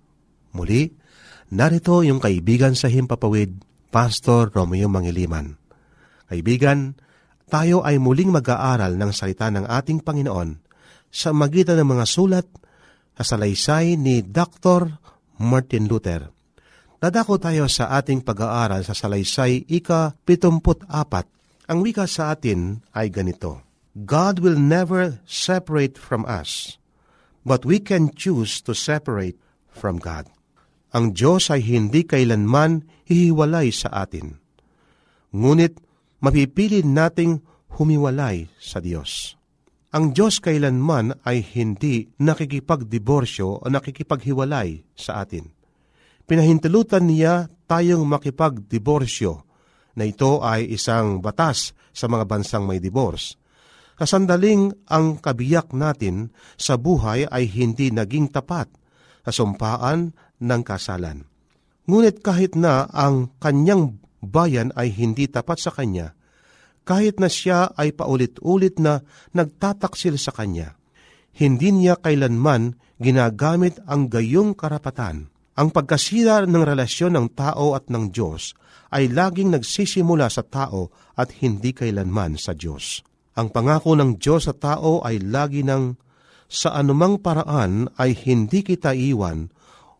Muli, 0.55 0.87
narito 1.51 1.99
yung 1.99 2.23
kaibigan 2.23 2.79
sa 2.79 2.87
Himpapawid, 2.87 3.59
Pastor 3.91 4.55
Romeo 4.55 4.87
Mangiliman. 4.87 5.51
Kaibigan, 6.31 6.95
tayo 7.51 7.83
ay 7.83 7.99
muling 7.99 8.31
mag-aaral 8.31 8.95
ng 8.95 9.11
salita 9.11 9.51
ng 9.51 9.67
ating 9.67 9.99
Panginoon 9.99 10.63
sa 11.11 11.35
magitan 11.35 11.75
ng 11.75 11.91
mga 11.91 12.05
sulat 12.07 12.47
sa 13.19 13.35
salaysay 13.35 13.99
ni 13.99 14.23
Dr. 14.23 14.95
Martin 15.43 15.91
Luther. 15.91 16.34
Dadako 17.05 17.37
tayo 17.37 17.69
sa 17.69 18.01
ating 18.01 18.25
pag-aaral 18.25 18.81
sa 18.81 18.97
Salaysay 18.97 19.69
ika-74. 19.69 20.89
Ang 21.69 21.85
wika 21.85 22.09
sa 22.09 22.33
atin 22.33 22.81
ay 22.97 23.13
ganito, 23.13 23.61
God 23.93 24.41
will 24.41 24.57
never 24.57 25.21
separate 25.29 26.01
from 26.01 26.25
us, 26.25 26.81
but 27.45 27.61
we 27.61 27.77
can 27.77 28.09
choose 28.09 28.57
to 28.65 28.73
separate 28.73 29.37
from 29.69 30.01
God. 30.01 30.25
Ang 30.97 31.13
Diyos 31.13 31.53
ay 31.53 31.61
hindi 31.61 32.09
kailanman 32.09 32.89
hihiwalay 33.05 33.69
sa 33.69 34.01
atin. 34.01 34.41
Ngunit 35.29 35.77
mapipili 36.25 36.81
nating 36.81 37.37
humiwalay 37.77 38.49
sa 38.57 38.81
Diyos. 38.81 39.37
Ang 39.93 40.09
Diyos 40.09 40.41
kailanman 40.41 41.21
ay 41.21 41.45
hindi 41.53 42.09
nakikipagdiborsyo 42.17 43.61
o 43.61 43.65
nakikipaghiwalay 43.69 44.81
sa 44.97 45.21
atin 45.21 45.53
pinahintulutan 46.25 47.05
niya 47.05 47.49
tayong 47.69 48.05
makipagdiborsyo 48.05 49.45
na 49.95 50.03
ito 50.03 50.43
ay 50.43 50.75
isang 50.75 51.23
batas 51.23 51.71
sa 51.95 52.05
mga 52.11 52.27
bansang 52.27 52.67
may 52.67 52.83
divorce. 52.83 53.39
Kasandaling 53.95 54.75
ang 54.91 55.23
kabiyak 55.23 55.71
natin 55.71 56.35
sa 56.59 56.75
buhay 56.75 57.23
ay 57.31 57.47
hindi 57.47 57.95
naging 57.95 58.27
tapat 58.27 58.67
sa 59.23 59.31
sumpaan 59.31 60.11
ng 60.43 60.61
kasalan. 60.67 61.23
Ngunit 61.87 62.19
kahit 62.19 62.59
na 62.59 62.91
ang 62.91 63.31
kanyang 63.39 63.95
bayan 64.19 64.75
ay 64.75 64.91
hindi 64.91 65.31
tapat 65.31 65.63
sa 65.63 65.71
kanya, 65.71 66.11
kahit 66.83 67.23
na 67.23 67.31
siya 67.31 67.71
ay 67.79 67.95
paulit-ulit 67.95 68.77
na 68.83 69.01
nagtataksil 69.31 70.19
sa 70.19 70.35
kanya, 70.35 70.75
hindi 71.39 71.71
niya 71.71 71.95
kailanman 71.97 72.75
ginagamit 72.99 73.79
ang 73.87 74.11
gayong 74.11 74.53
karapatan 74.53 75.34
ang 75.55 75.71
pagkasira 75.71 76.43
ng 76.43 76.63
relasyon 76.67 77.15
ng 77.15 77.27
tao 77.31 77.73
at 77.73 77.87
ng 77.87 78.11
Diyos 78.11 78.51
ay 78.91 79.07
laging 79.11 79.55
nagsisimula 79.55 80.27
sa 80.27 80.43
tao 80.43 80.91
at 81.15 81.31
hindi 81.39 81.71
kailanman 81.71 82.35
sa 82.35 82.51
Diyos. 82.51 83.03
Ang 83.35 83.51
pangako 83.51 83.95
ng 83.95 84.19
Diyos 84.19 84.47
sa 84.47 84.55
tao 84.55 85.03
ay 85.03 85.19
lagi 85.23 85.63
ng 85.63 85.95
sa 86.45 86.77
anumang 86.77 87.19
paraan 87.19 87.89
ay 87.97 88.13
hindi 88.13 88.61
kita 88.61 88.93
iwan 88.93 89.49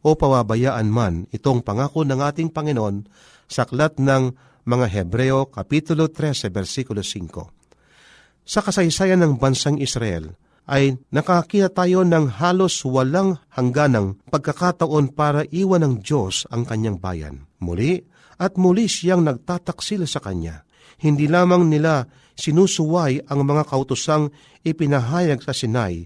o 0.06 0.14
pawabayaan 0.14 0.88
man 0.88 1.26
itong 1.34 1.66
pangako 1.66 2.06
ng 2.06 2.22
ating 2.22 2.54
Panginoon 2.54 3.10
sa 3.50 3.66
aklat 3.66 3.98
ng 3.98 4.38
mga 4.66 4.86
Hebreo 4.92 5.50
Kapitulo 5.50 6.10
13, 6.14 6.54
versikulo 6.54 7.02
5. 7.02 8.46
Sa 8.46 8.62
kasaysayan 8.62 9.26
ng 9.26 9.42
bansang 9.42 9.82
Israel, 9.82 10.38
ay 10.66 10.98
nakakita 11.14 11.70
tayo 11.70 12.02
ng 12.02 12.42
halos 12.42 12.82
walang 12.86 13.38
hangganang 13.54 14.18
pagkakataon 14.34 15.14
para 15.14 15.46
iwan 15.54 15.86
ng 15.86 15.94
Diyos 16.02 16.50
ang 16.50 16.66
kanyang 16.66 16.98
bayan. 16.98 17.46
Muli 17.62 18.02
at 18.42 18.58
muli 18.60 18.90
siyang 18.90 19.24
nagtataksil 19.24 20.04
sa 20.10 20.20
kanya. 20.20 20.66
Hindi 21.00 21.30
lamang 21.30 21.70
nila 21.70 22.08
sinusuway 22.36 23.30
ang 23.32 23.48
mga 23.48 23.64
kautusang 23.70 24.32
ipinahayag 24.66 25.40
sa 25.40 25.56
Sinai 25.56 26.04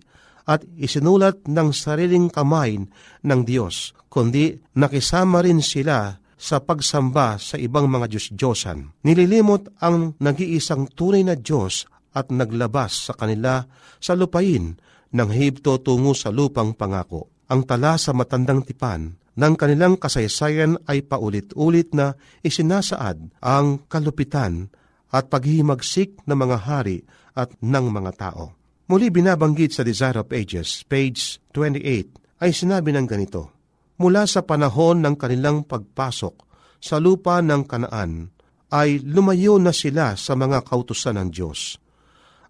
at 0.49 0.65
isinulat 0.77 1.45
ng 1.45 1.69
sariling 1.69 2.29
kamay 2.33 2.81
ng 3.21 3.41
Diyos, 3.45 3.93
kundi 4.09 4.57
nakisama 4.77 5.45
rin 5.45 5.61
sila 5.61 6.17
sa 6.39 6.57
pagsamba 6.63 7.37
sa 7.37 7.59
ibang 7.59 7.85
mga 7.91 8.09
Diyos-Diyosan. 8.09 9.03
Nililimot 9.05 9.77
ang 9.83 10.17
nag-iisang 10.17 10.89
tunay 10.95 11.21
na 11.21 11.35
Diyos 11.35 11.85
at 12.13 12.33
naglabas 12.33 13.09
sa 13.09 13.13
kanila 13.13 13.65
sa 14.01 14.17
lupain 14.17 14.77
ng 15.09 15.29
Hibto 15.29 15.81
tungo 15.81 16.13
sa 16.13 16.29
lupang 16.29 16.73
pangako. 16.73 17.29
Ang 17.49 17.65
tala 17.65 17.97
sa 17.97 18.13
matandang 18.13 18.61
tipan 18.61 19.17
ng 19.39 19.53
kanilang 19.57 19.97
kasaysayan 19.97 20.77
ay 20.85 21.01
paulit-ulit 21.01 21.95
na 21.97 22.13
isinasaad 22.45 23.41
ang 23.41 23.89
kalupitan 23.89 24.69
at 25.09 25.33
paghihimagsik 25.33 26.21
ng 26.29 26.37
mga 26.37 26.57
hari 26.69 27.01
at 27.33 27.49
ng 27.57 27.85
mga 27.89 28.11
tao. 28.19 28.53
Muli 28.89 29.09
binabanggit 29.09 29.73
sa 29.73 29.81
Desire 29.81 30.21
of 30.21 30.29
Ages, 30.33 30.85
page 30.85 31.41
28, 31.53 32.41
ay 32.41 32.51
sinabi 32.53 32.93
ng 32.93 33.05
ganito, 33.09 33.53
Mula 33.99 34.29
sa 34.29 34.45
panahon 34.45 35.01
ng 35.01 35.15
kanilang 35.17 35.65
pagpasok 35.65 36.35
sa 36.79 37.01
lupa 37.01 37.41
ng 37.41 37.65
kanaan, 37.65 38.31
ay 38.69 39.01
lumayo 39.01 39.57
na 39.57 39.73
sila 39.73 40.13
sa 40.13 40.37
mga 40.37 40.61
kautusan 40.61 41.17
ng 41.17 41.29
Diyos 41.33 41.81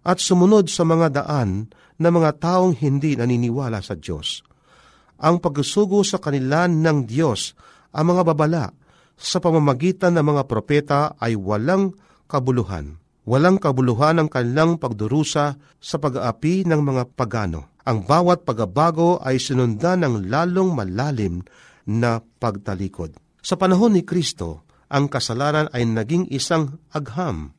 at 0.00 0.18
sumunod 0.20 0.72
sa 0.72 0.84
mga 0.84 1.22
daan 1.22 1.68
na 2.00 2.08
mga 2.08 2.40
taong 2.40 2.76
hindi 2.80 3.16
naniniwala 3.16 3.84
sa 3.84 3.96
Diyos. 3.96 4.40
Ang 5.20 5.44
pagsugo 5.44 6.00
sa 6.00 6.16
kanila 6.16 6.64
ng 6.64 7.04
Diyos, 7.04 7.52
ang 7.92 8.16
mga 8.16 8.22
babala, 8.24 8.64
sa 9.20 9.36
pamamagitan 9.36 10.16
ng 10.16 10.24
mga 10.32 10.42
propeta 10.48 11.00
ay 11.20 11.36
walang 11.36 11.92
kabuluhan. 12.24 12.96
Walang 13.28 13.60
kabuluhan 13.60 14.16
ang 14.16 14.32
kanilang 14.32 14.80
pagdurusa 14.80 15.60
sa 15.60 15.96
pag-aapi 16.00 16.64
ng 16.64 16.80
mga 16.80 17.02
pagano. 17.12 17.76
Ang 17.84 18.08
bawat 18.08 18.48
pagabago 18.48 19.20
ay 19.20 19.36
sinundan 19.36 20.08
ng 20.08 20.32
lalong 20.32 20.72
malalim 20.72 21.44
na 21.84 22.24
pagtalikod. 22.24 23.12
Sa 23.44 23.60
panahon 23.60 23.92
ni 23.92 24.08
Kristo, 24.08 24.64
ang 24.88 25.12
kasalanan 25.12 25.68
ay 25.76 25.84
naging 25.84 26.32
isang 26.32 26.80
agham 26.96 27.52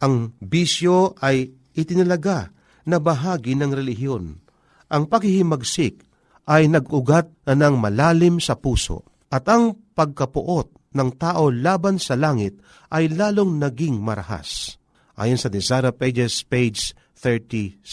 ang 0.00 0.36
bisyo 0.44 1.16
ay 1.24 1.55
itinalaga 1.76 2.50
na 2.88 2.96
bahagi 2.96 3.52
ng 3.54 3.70
relihiyon. 3.70 4.40
Ang 4.88 5.02
paghihimagsik 5.06 6.02
ay 6.48 6.70
nag-ugat 6.70 7.28
na 7.44 7.54
ng 7.54 7.76
malalim 7.76 8.40
sa 8.40 8.56
puso 8.56 9.04
at 9.28 9.44
ang 9.50 9.76
pagkapuot 9.92 10.94
ng 10.96 11.10
tao 11.20 11.52
laban 11.52 12.00
sa 12.00 12.16
langit 12.16 12.56
ay 12.88 13.12
lalong 13.12 13.60
naging 13.60 14.00
marahas. 14.00 14.80
Ayon 15.18 15.36
sa 15.36 15.52
Desara 15.52 15.92
Pages, 15.92 16.46
page 16.46 16.96
37. 17.18 17.84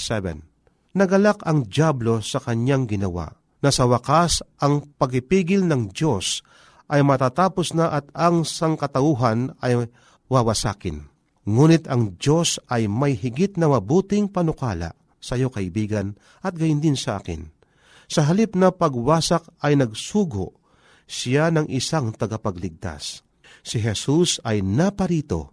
Nagalak 0.94 1.42
ang 1.44 1.66
Diablo 1.66 2.22
sa 2.22 2.38
kanyang 2.38 2.86
ginawa, 2.86 3.34
na 3.64 3.72
sa 3.72 3.88
wakas 3.88 4.44
ang 4.60 4.84
pagipigil 5.00 5.64
ng 5.64 5.96
Diyos 5.96 6.44
ay 6.92 7.00
matatapos 7.02 7.72
na 7.72 7.96
at 7.96 8.12
ang 8.12 8.44
sangkatauhan 8.44 9.56
ay 9.64 9.88
wawasakin. 10.28 11.13
Ngunit 11.44 11.92
ang 11.92 12.16
Diyos 12.16 12.56
ay 12.72 12.88
may 12.88 13.20
higit 13.20 13.60
na 13.60 13.68
mabuting 13.68 14.32
panukala 14.32 14.96
sa 15.20 15.36
iyo 15.36 15.52
kaibigan 15.52 16.16
at 16.40 16.56
gayon 16.56 16.80
din 16.80 16.96
sa 16.96 17.20
akin. 17.20 17.52
Sa 18.08 18.24
halip 18.24 18.56
na 18.56 18.72
pagwasak 18.72 19.44
ay 19.60 19.76
nagsugo 19.76 20.56
siya 21.04 21.52
ng 21.52 21.68
isang 21.68 22.16
tagapagligtas. 22.16 23.28
Si 23.64 23.80
Jesus 23.80 24.40
ay 24.44 24.64
naparito 24.64 25.52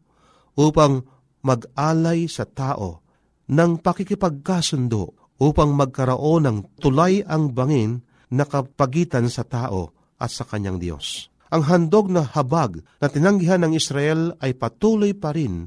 upang 0.55 1.03
mag-alay 1.43 2.31
sa 2.31 2.47
tao 2.47 3.03
ng 3.51 3.83
pakikipagkasundo 3.83 5.35
upang 5.43 5.75
magkaroon 5.75 6.47
ng 6.47 6.59
tulay 6.79 7.25
ang 7.27 7.51
bangin 7.51 8.03
na 8.31 8.47
kapagitan 8.47 9.27
sa 9.27 9.43
tao 9.43 9.91
at 10.21 10.31
sa 10.31 10.47
kanyang 10.47 10.79
Diyos. 10.79 11.33
Ang 11.51 11.67
handog 11.67 12.07
na 12.15 12.23
habag 12.23 12.87
na 13.03 13.11
tinanggihan 13.11 13.59
ng 13.67 13.75
Israel 13.75 14.39
ay 14.39 14.55
patuloy 14.55 15.19
pa 15.19 15.35
rin 15.35 15.67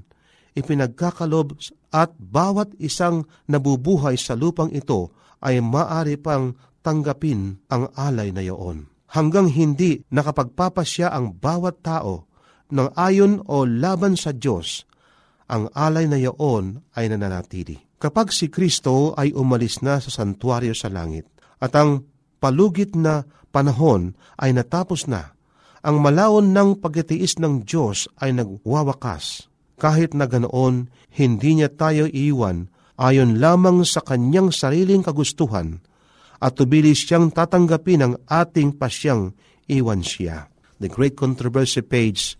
ipinagkakalob 0.54 1.58
at 1.94 2.13
bawat 2.18 2.74
isang 2.82 3.26
nabubuhay 3.46 4.18
sa 4.18 4.34
lupang 4.34 4.74
ito 4.74 5.13
ay 5.44 5.60
maari 5.60 6.18
pang 6.18 6.56
tanggapin 6.82 7.62
ang 7.70 7.92
alay 7.94 8.34
na 8.34 8.42
iyon. 8.42 8.89
Hanggang 9.13 9.46
hindi 9.50 10.02
nakapagpapasya 10.10 11.13
ang 11.13 11.38
bawat 11.38 11.86
tao 11.86 12.26
ng 12.74 12.98
ayon 12.98 13.46
o 13.46 13.62
laban 13.68 14.18
sa 14.18 14.34
Diyos, 14.34 14.89
ang 15.54 15.70
alay 15.78 16.10
na 16.10 16.18
iyon 16.18 16.82
ay 16.98 17.13
nananatili. 17.13 17.78
Kapag 18.02 18.34
si 18.34 18.50
Kristo 18.50 19.16
ay 19.16 19.32
umalis 19.32 19.80
na 19.86 20.02
sa 20.02 20.10
santuaryo 20.10 20.76
sa 20.76 20.89
langit 20.89 21.30
at 21.62 21.72
ang 21.78 22.04
palugit 22.42 22.98
na 22.98 23.24
panahon 23.54 24.18
ay 24.42 24.52
natapos 24.52 25.08
na, 25.08 25.32
ang 25.84 26.00
malaon 26.00 26.52
ng 26.52 26.80
pagkatiis 26.80 27.39
ng 27.39 27.63
Diyos 27.63 28.08
ay 28.20 28.36
nagwawakas. 28.36 29.53
Kahit 29.77 30.13
na 30.13 30.29
ganoon, 30.29 30.89
hindi 31.13 31.59
niya 31.59 31.69
tayo 31.73 32.05
iiwan 32.09 32.69
ayon 32.97 33.41
lamang 33.41 33.81
sa 33.83 34.05
kanyang 34.05 34.53
sariling 34.53 35.01
kagustuhan 35.01 35.81
at 36.43 36.59
tubilis 36.59 37.07
siyang 37.07 37.31
tatanggapin 37.31 38.03
ang 38.03 38.13
ating 38.27 38.75
pasyang 38.75 39.31
iwan 39.71 40.03
siya. 40.03 40.51
The 40.83 40.91
Great 40.91 41.15
Controversy, 41.15 41.79
page 41.79 42.36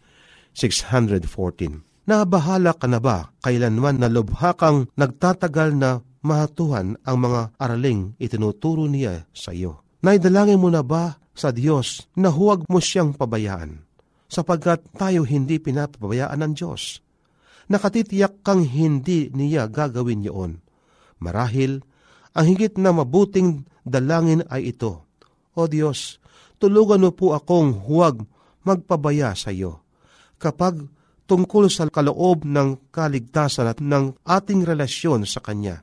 614. 0.52 2.04
Nabahala 2.04 2.76
ka 2.76 2.84
na 2.92 3.00
ba 3.00 3.32
kailanman 3.40 4.04
na 4.04 4.12
lubha 4.12 4.52
kang 4.60 4.92
nagtatagal 5.00 5.72
na 5.80 6.04
mahatuhan 6.20 7.00
ang 7.08 7.18
mga 7.24 7.56
araling 7.56 8.20
itinuturo 8.20 8.92
niya 8.92 9.24
sa 9.32 9.56
iyo? 9.56 9.88
Naidalangin 10.04 10.60
mo 10.60 10.68
na 10.68 10.84
ba 10.84 11.16
sa 11.32 11.56
Diyos 11.56 12.12
na 12.20 12.28
huwag 12.28 12.68
mo 12.68 12.84
siyang 12.84 13.16
pabayaan? 13.16 13.88
Sapagkat 14.28 14.84
tayo 15.00 15.24
hindi 15.24 15.64
pinapabayaan 15.64 16.44
ng 16.44 16.54
Diyos. 16.60 17.00
Nakatitiyak 17.74 18.46
kang 18.46 18.62
hindi 18.62 19.34
niya 19.34 19.66
gagawin 19.66 20.22
yun. 20.22 20.62
Marahil, 21.18 21.82
ang 22.38 22.46
higit 22.46 22.78
na 22.78 22.94
mabuting 22.94 23.66
dalangin 23.82 24.46
ay 24.54 24.78
ito, 24.78 25.10
O 25.58 25.66
Diyos, 25.66 26.22
tulugan 26.62 27.02
mo 27.02 27.18
po 27.18 27.34
akong 27.34 27.90
huwag 27.90 28.22
magpabaya 28.62 29.34
sa 29.34 29.50
iyo. 29.50 29.82
Kapag 30.38 30.86
tungkol 31.26 31.72
sa 31.72 31.88
kaloob 31.88 32.44
ng 32.44 32.92
kaligtasan 32.92 33.66
at 33.66 33.80
ng 33.80 34.14
ating 34.28 34.68
relasyon 34.68 35.24
sa 35.24 35.40
Kanya. 35.40 35.82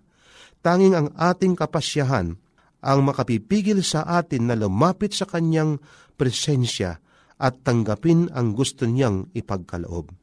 Tanging 0.60 0.94
ang 0.94 1.08
ating 1.16 1.56
kapasyahan 1.56 2.36
ang 2.80 2.98
makapipigil 3.04 3.80
sa 3.80 4.04
atin 4.04 4.48
na 4.48 4.54
lumapit 4.56 5.16
sa 5.16 5.24
Kanyang 5.24 5.80
presensya 6.14 7.00
at 7.40 7.64
tanggapin 7.64 8.28
ang 8.36 8.52
gusto 8.52 8.84
niyang 8.84 9.32
ipagkaloob. 9.32 10.19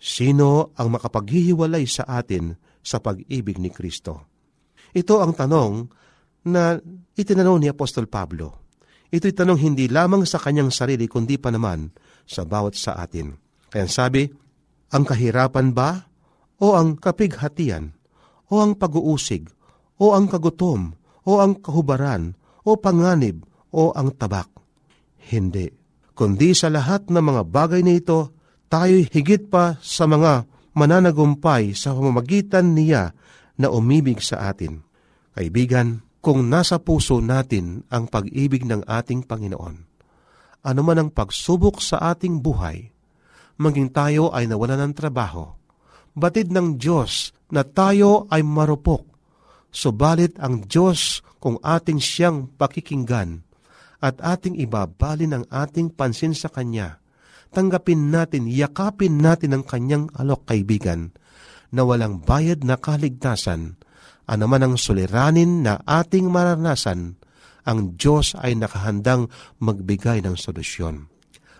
Sino 0.00 0.72
ang 0.80 0.96
makapaghihiwalay 0.96 1.84
sa 1.84 2.08
atin 2.08 2.56
sa 2.80 3.04
pag-ibig 3.04 3.60
ni 3.60 3.68
Kristo? 3.68 4.32
Ito 4.96 5.20
ang 5.20 5.36
tanong 5.36 5.72
na 6.48 6.80
itinanong 7.12 7.60
ni 7.60 7.68
Apostol 7.68 8.08
Pablo. 8.08 8.64
Ito'y 9.12 9.36
tanong 9.36 9.60
hindi 9.60 9.92
lamang 9.92 10.24
sa 10.24 10.40
kanyang 10.40 10.72
sarili 10.72 11.04
kundi 11.04 11.36
pa 11.36 11.52
naman 11.52 11.92
sa 12.24 12.48
bawat 12.48 12.78
sa 12.80 12.96
atin. 12.96 13.36
Kaya 13.68 13.84
sabi, 13.90 14.24
ang 14.90 15.04
kahirapan 15.04 15.76
ba 15.76 16.08
o 16.64 16.74
ang 16.74 16.96
kapighatian 16.96 17.92
o 18.48 18.64
ang 18.64 18.80
pag-uusig 18.80 19.52
o 20.00 20.16
ang 20.16 20.32
kagutom 20.32 20.96
o 21.28 21.44
ang 21.44 21.60
kahubaran 21.60 22.32
o 22.64 22.80
panganib 22.80 23.44
o 23.74 23.92
ang 23.92 24.16
tabak? 24.16 24.48
Hindi. 25.28 25.68
Kundi 26.16 26.56
sa 26.56 26.72
lahat 26.72 27.12
ng 27.12 27.20
mga 27.20 27.42
bagay 27.52 27.84
na 27.84 27.94
ito, 27.94 28.39
tayo'y 28.70 29.10
higit 29.10 29.50
pa 29.50 29.76
sa 29.82 30.06
mga 30.06 30.46
mananagumpay 30.78 31.74
sa 31.74 31.90
pamamagitan 31.90 32.72
niya 32.72 33.10
na 33.58 33.68
umibig 33.68 34.22
sa 34.22 34.48
atin. 34.48 34.80
Kaibigan, 35.34 36.06
kung 36.22 36.46
nasa 36.46 36.78
puso 36.78 37.18
natin 37.18 37.82
ang 37.90 38.06
pag-ibig 38.06 38.62
ng 38.64 38.86
ating 38.86 39.26
Panginoon, 39.26 39.76
ano 40.60 40.80
man 40.84 41.00
ang 41.00 41.10
pagsubok 41.10 41.80
sa 41.80 42.12
ating 42.14 42.44
buhay, 42.44 42.92
maging 43.56 43.88
tayo 43.90 44.28
ay 44.30 44.44
nawala 44.44 44.76
ng 44.80 44.92
trabaho. 44.92 45.48
Batid 46.12 46.52
ng 46.52 46.76
Diyos 46.76 47.32
na 47.48 47.64
tayo 47.64 48.28
ay 48.28 48.44
marupok. 48.44 49.08
Subalit 49.72 50.36
ang 50.36 50.60
Diyos 50.68 51.24
kung 51.40 51.56
ating 51.64 51.96
siyang 51.96 52.52
pakikinggan 52.60 53.40
at 54.04 54.20
ating 54.20 54.60
ibabalin 54.60 55.40
ang 55.40 55.44
ating 55.48 55.92
pansin 55.92 56.36
sa 56.36 56.52
Kanya, 56.52 56.99
tanggapin 57.50 58.10
natin, 58.14 58.46
yakapin 58.46 59.18
natin 59.18 59.54
ang 59.54 59.64
Kanyang 59.66 60.10
alok 60.16 60.50
kaibigan 60.50 61.14
na 61.70 61.86
walang 61.86 62.22
bayad 62.22 62.66
na 62.66 62.78
kaligtasan, 62.78 63.78
anuman 64.26 64.70
ang 64.70 64.74
suliranin 64.74 65.62
na 65.62 65.78
ating 65.86 66.26
maranasan, 66.26 67.18
ang 67.66 67.94
Diyos 67.94 68.34
ay 68.38 68.56
nakahandang 68.58 69.30
magbigay 69.62 70.24
ng 70.24 70.34
solusyon. 70.34 71.06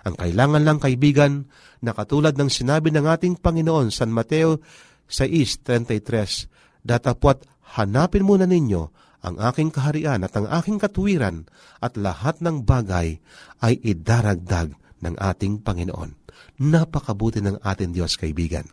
Ang 0.00 0.14
kailangan 0.16 0.64
lang 0.64 0.78
kaibigan 0.80 1.46
na 1.84 1.92
katulad 1.92 2.32
ng 2.34 2.48
sinabi 2.48 2.88
ng 2.88 3.04
ating 3.04 3.36
Panginoon 3.38 3.92
San 3.92 4.08
Mateo 4.10 4.64
6.33, 5.12 6.80
Datapwat 6.80 7.44
hanapin 7.76 8.24
muna 8.24 8.48
ninyo 8.48 8.82
ang 9.20 9.36
aking 9.36 9.68
kaharian 9.68 10.24
at 10.24 10.32
ang 10.32 10.48
aking 10.48 10.80
katuwiran 10.80 11.44
at 11.84 12.00
lahat 12.00 12.40
ng 12.40 12.64
bagay 12.64 13.20
ay 13.60 13.74
idaragdag 13.84 14.79
ng 15.00 15.14
ating 15.16 15.64
Panginoon. 15.64 16.16
Napakabuti 16.64 17.40
ng 17.44 17.60
ating 17.60 17.92
Diyos 17.92 18.16
kaibigan. 18.16 18.68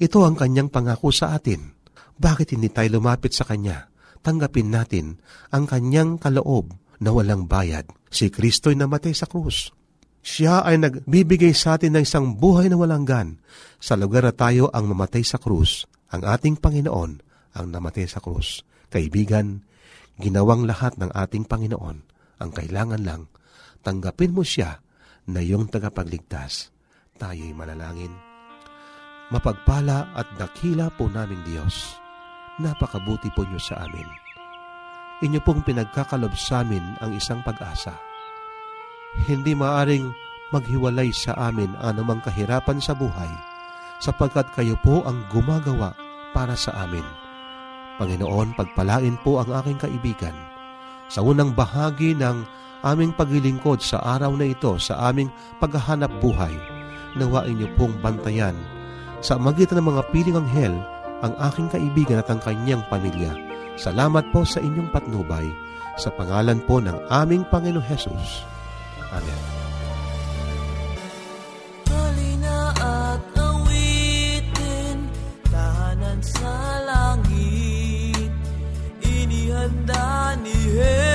Ito 0.00 0.24
ang 0.24 0.36
kanyang 0.36 0.72
pangako 0.72 1.12
sa 1.12 1.36
atin. 1.36 1.76
Bakit 2.20 2.56
hindi 2.56 2.68
tayo 2.72 3.00
lumapit 3.00 3.32
sa 3.32 3.48
Kanya? 3.48 3.88
Tanggapin 4.20 4.68
natin 4.68 5.20
ang 5.48 5.64
kanyang 5.64 6.20
kaloob 6.20 6.76
na 7.00 7.12
walang 7.12 7.48
bayad. 7.48 7.88
Si 8.12 8.28
Kristo'y 8.28 8.76
namatay 8.76 9.16
sa 9.16 9.24
krus 9.24 9.72
siya 10.20 10.60
ay 10.68 10.76
nagbibigay 10.76 11.56
sa 11.56 11.80
atin 11.80 11.96
ng 11.96 12.04
isang 12.04 12.36
buhay 12.36 12.68
na 12.68 12.76
walang 12.76 13.08
gan. 13.08 13.40
Sa 13.80 13.96
lugar 13.96 14.28
na 14.28 14.36
tayo 14.36 14.68
ang 14.68 14.84
mamatay 14.92 15.24
sa 15.24 15.40
krus, 15.40 15.88
ang 16.12 16.28
ating 16.28 16.60
Panginoon 16.60 17.12
ang 17.56 17.66
namatay 17.72 18.04
sa 18.04 18.20
krus. 18.20 18.60
Kaibigan, 18.92 19.64
ginawang 20.20 20.68
lahat 20.68 21.00
ng 21.00 21.08
ating 21.16 21.48
Panginoon. 21.48 21.96
Ang 22.40 22.50
kailangan 22.52 23.00
lang, 23.00 23.32
tanggapin 23.80 24.36
mo 24.36 24.44
siya 24.44 24.84
na 25.30 25.40
iyong 25.40 25.70
tagapagligtas. 25.70 26.74
Tayo'y 27.16 27.54
manalangin. 27.54 28.12
Mapagpala 29.30 30.10
at 30.12 30.26
dakila 30.34 30.90
po 30.90 31.06
naming 31.06 31.40
Diyos. 31.46 31.96
Napakabuti 32.58 33.30
po 33.32 33.46
niyo 33.46 33.62
sa 33.62 33.86
amin. 33.86 34.06
Inyo 35.22 35.38
pong 35.46 35.62
pinagkakalob 35.62 36.34
sa 36.34 36.66
amin 36.66 36.82
ang 36.98 37.14
isang 37.14 37.40
pag-asa 37.46 38.10
hindi 39.26 39.58
maaring 39.58 40.10
maghiwalay 40.54 41.10
sa 41.10 41.34
amin 41.38 41.74
anumang 41.82 42.22
kahirapan 42.22 42.78
sa 42.78 42.94
buhay, 42.94 43.30
sapagkat 43.98 44.46
kayo 44.54 44.78
po 44.82 45.02
ang 45.06 45.22
gumagawa 45.30 45.94
para 46.30 46.54
sa 46.54 46.86
amin. 46.86 47.04
Panginoon, 47.98 48.56
pagpalain 48.56 49.18
po 49.20 49.42
ang 49.42 49.50
aking 49.60 49.78
kaibigan 49.82 50.34
sa 51.10 51.20
unang 51.26 51.52
bahagi 51.52 52.14
ng 52.14 52.46
aming 52.86 53.12
paglilingkod 53.16 53.80
sa 53.84 54.00
araw 54.02 54.32
na 54.36 54.50
ito 54.50 54.76
sa 54.80 55.10
aming 55.12 55.28
paghahanap 55.60 56.10
buhay. 56.20 56.52
Nawain 57.18 57.58
niyo 57.58 57.68
pong 57.74 57.96
bantayan 58.00 58.54
sa 59.20 59.36
magitan 59.36 59.80
ng 59.80 59.88
mga 59.92 60.02
piling 60.14 60.38
anghel 60.40 60.74
ang 61.20 61.36
aking 61.52 61.68
kaibigan 61.68 62.20
at 62.22 62.28
ang 62.32 62.40
kanyang 62.40 62.80
pamilya. 62.88 63.36
Salamat 63.76 64.24
po 64.32 64.44
sa 64.44 64.60
inyong 64.60 64.88
patnubay 64.92 65.44
sa 66.00 66.08
pangalan 66.16 66.60
po 66.64 66.80
ng 66.80 66.96
aming 67.12 67.44
Panginoon 67.52 67.84
Hesus. 67.84 68.44
Amen. 69.12 69.42
Halina 71.90 72.72
at 72.80 73.24
awitin, 73.36 74.96
tahanan 75.52 76.20
sa. 76.24 76.70
Inihanda 79.50 80.34
ni 80.40 80.56
Jesus, 80.56 81.09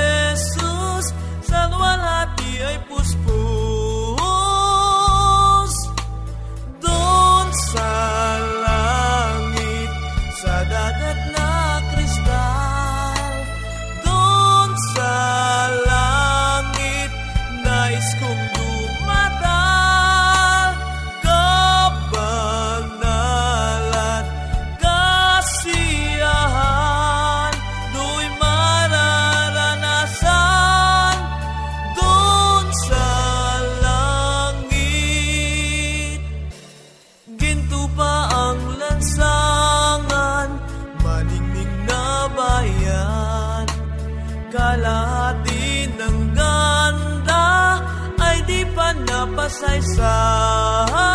kasaysayan 49.56 51.14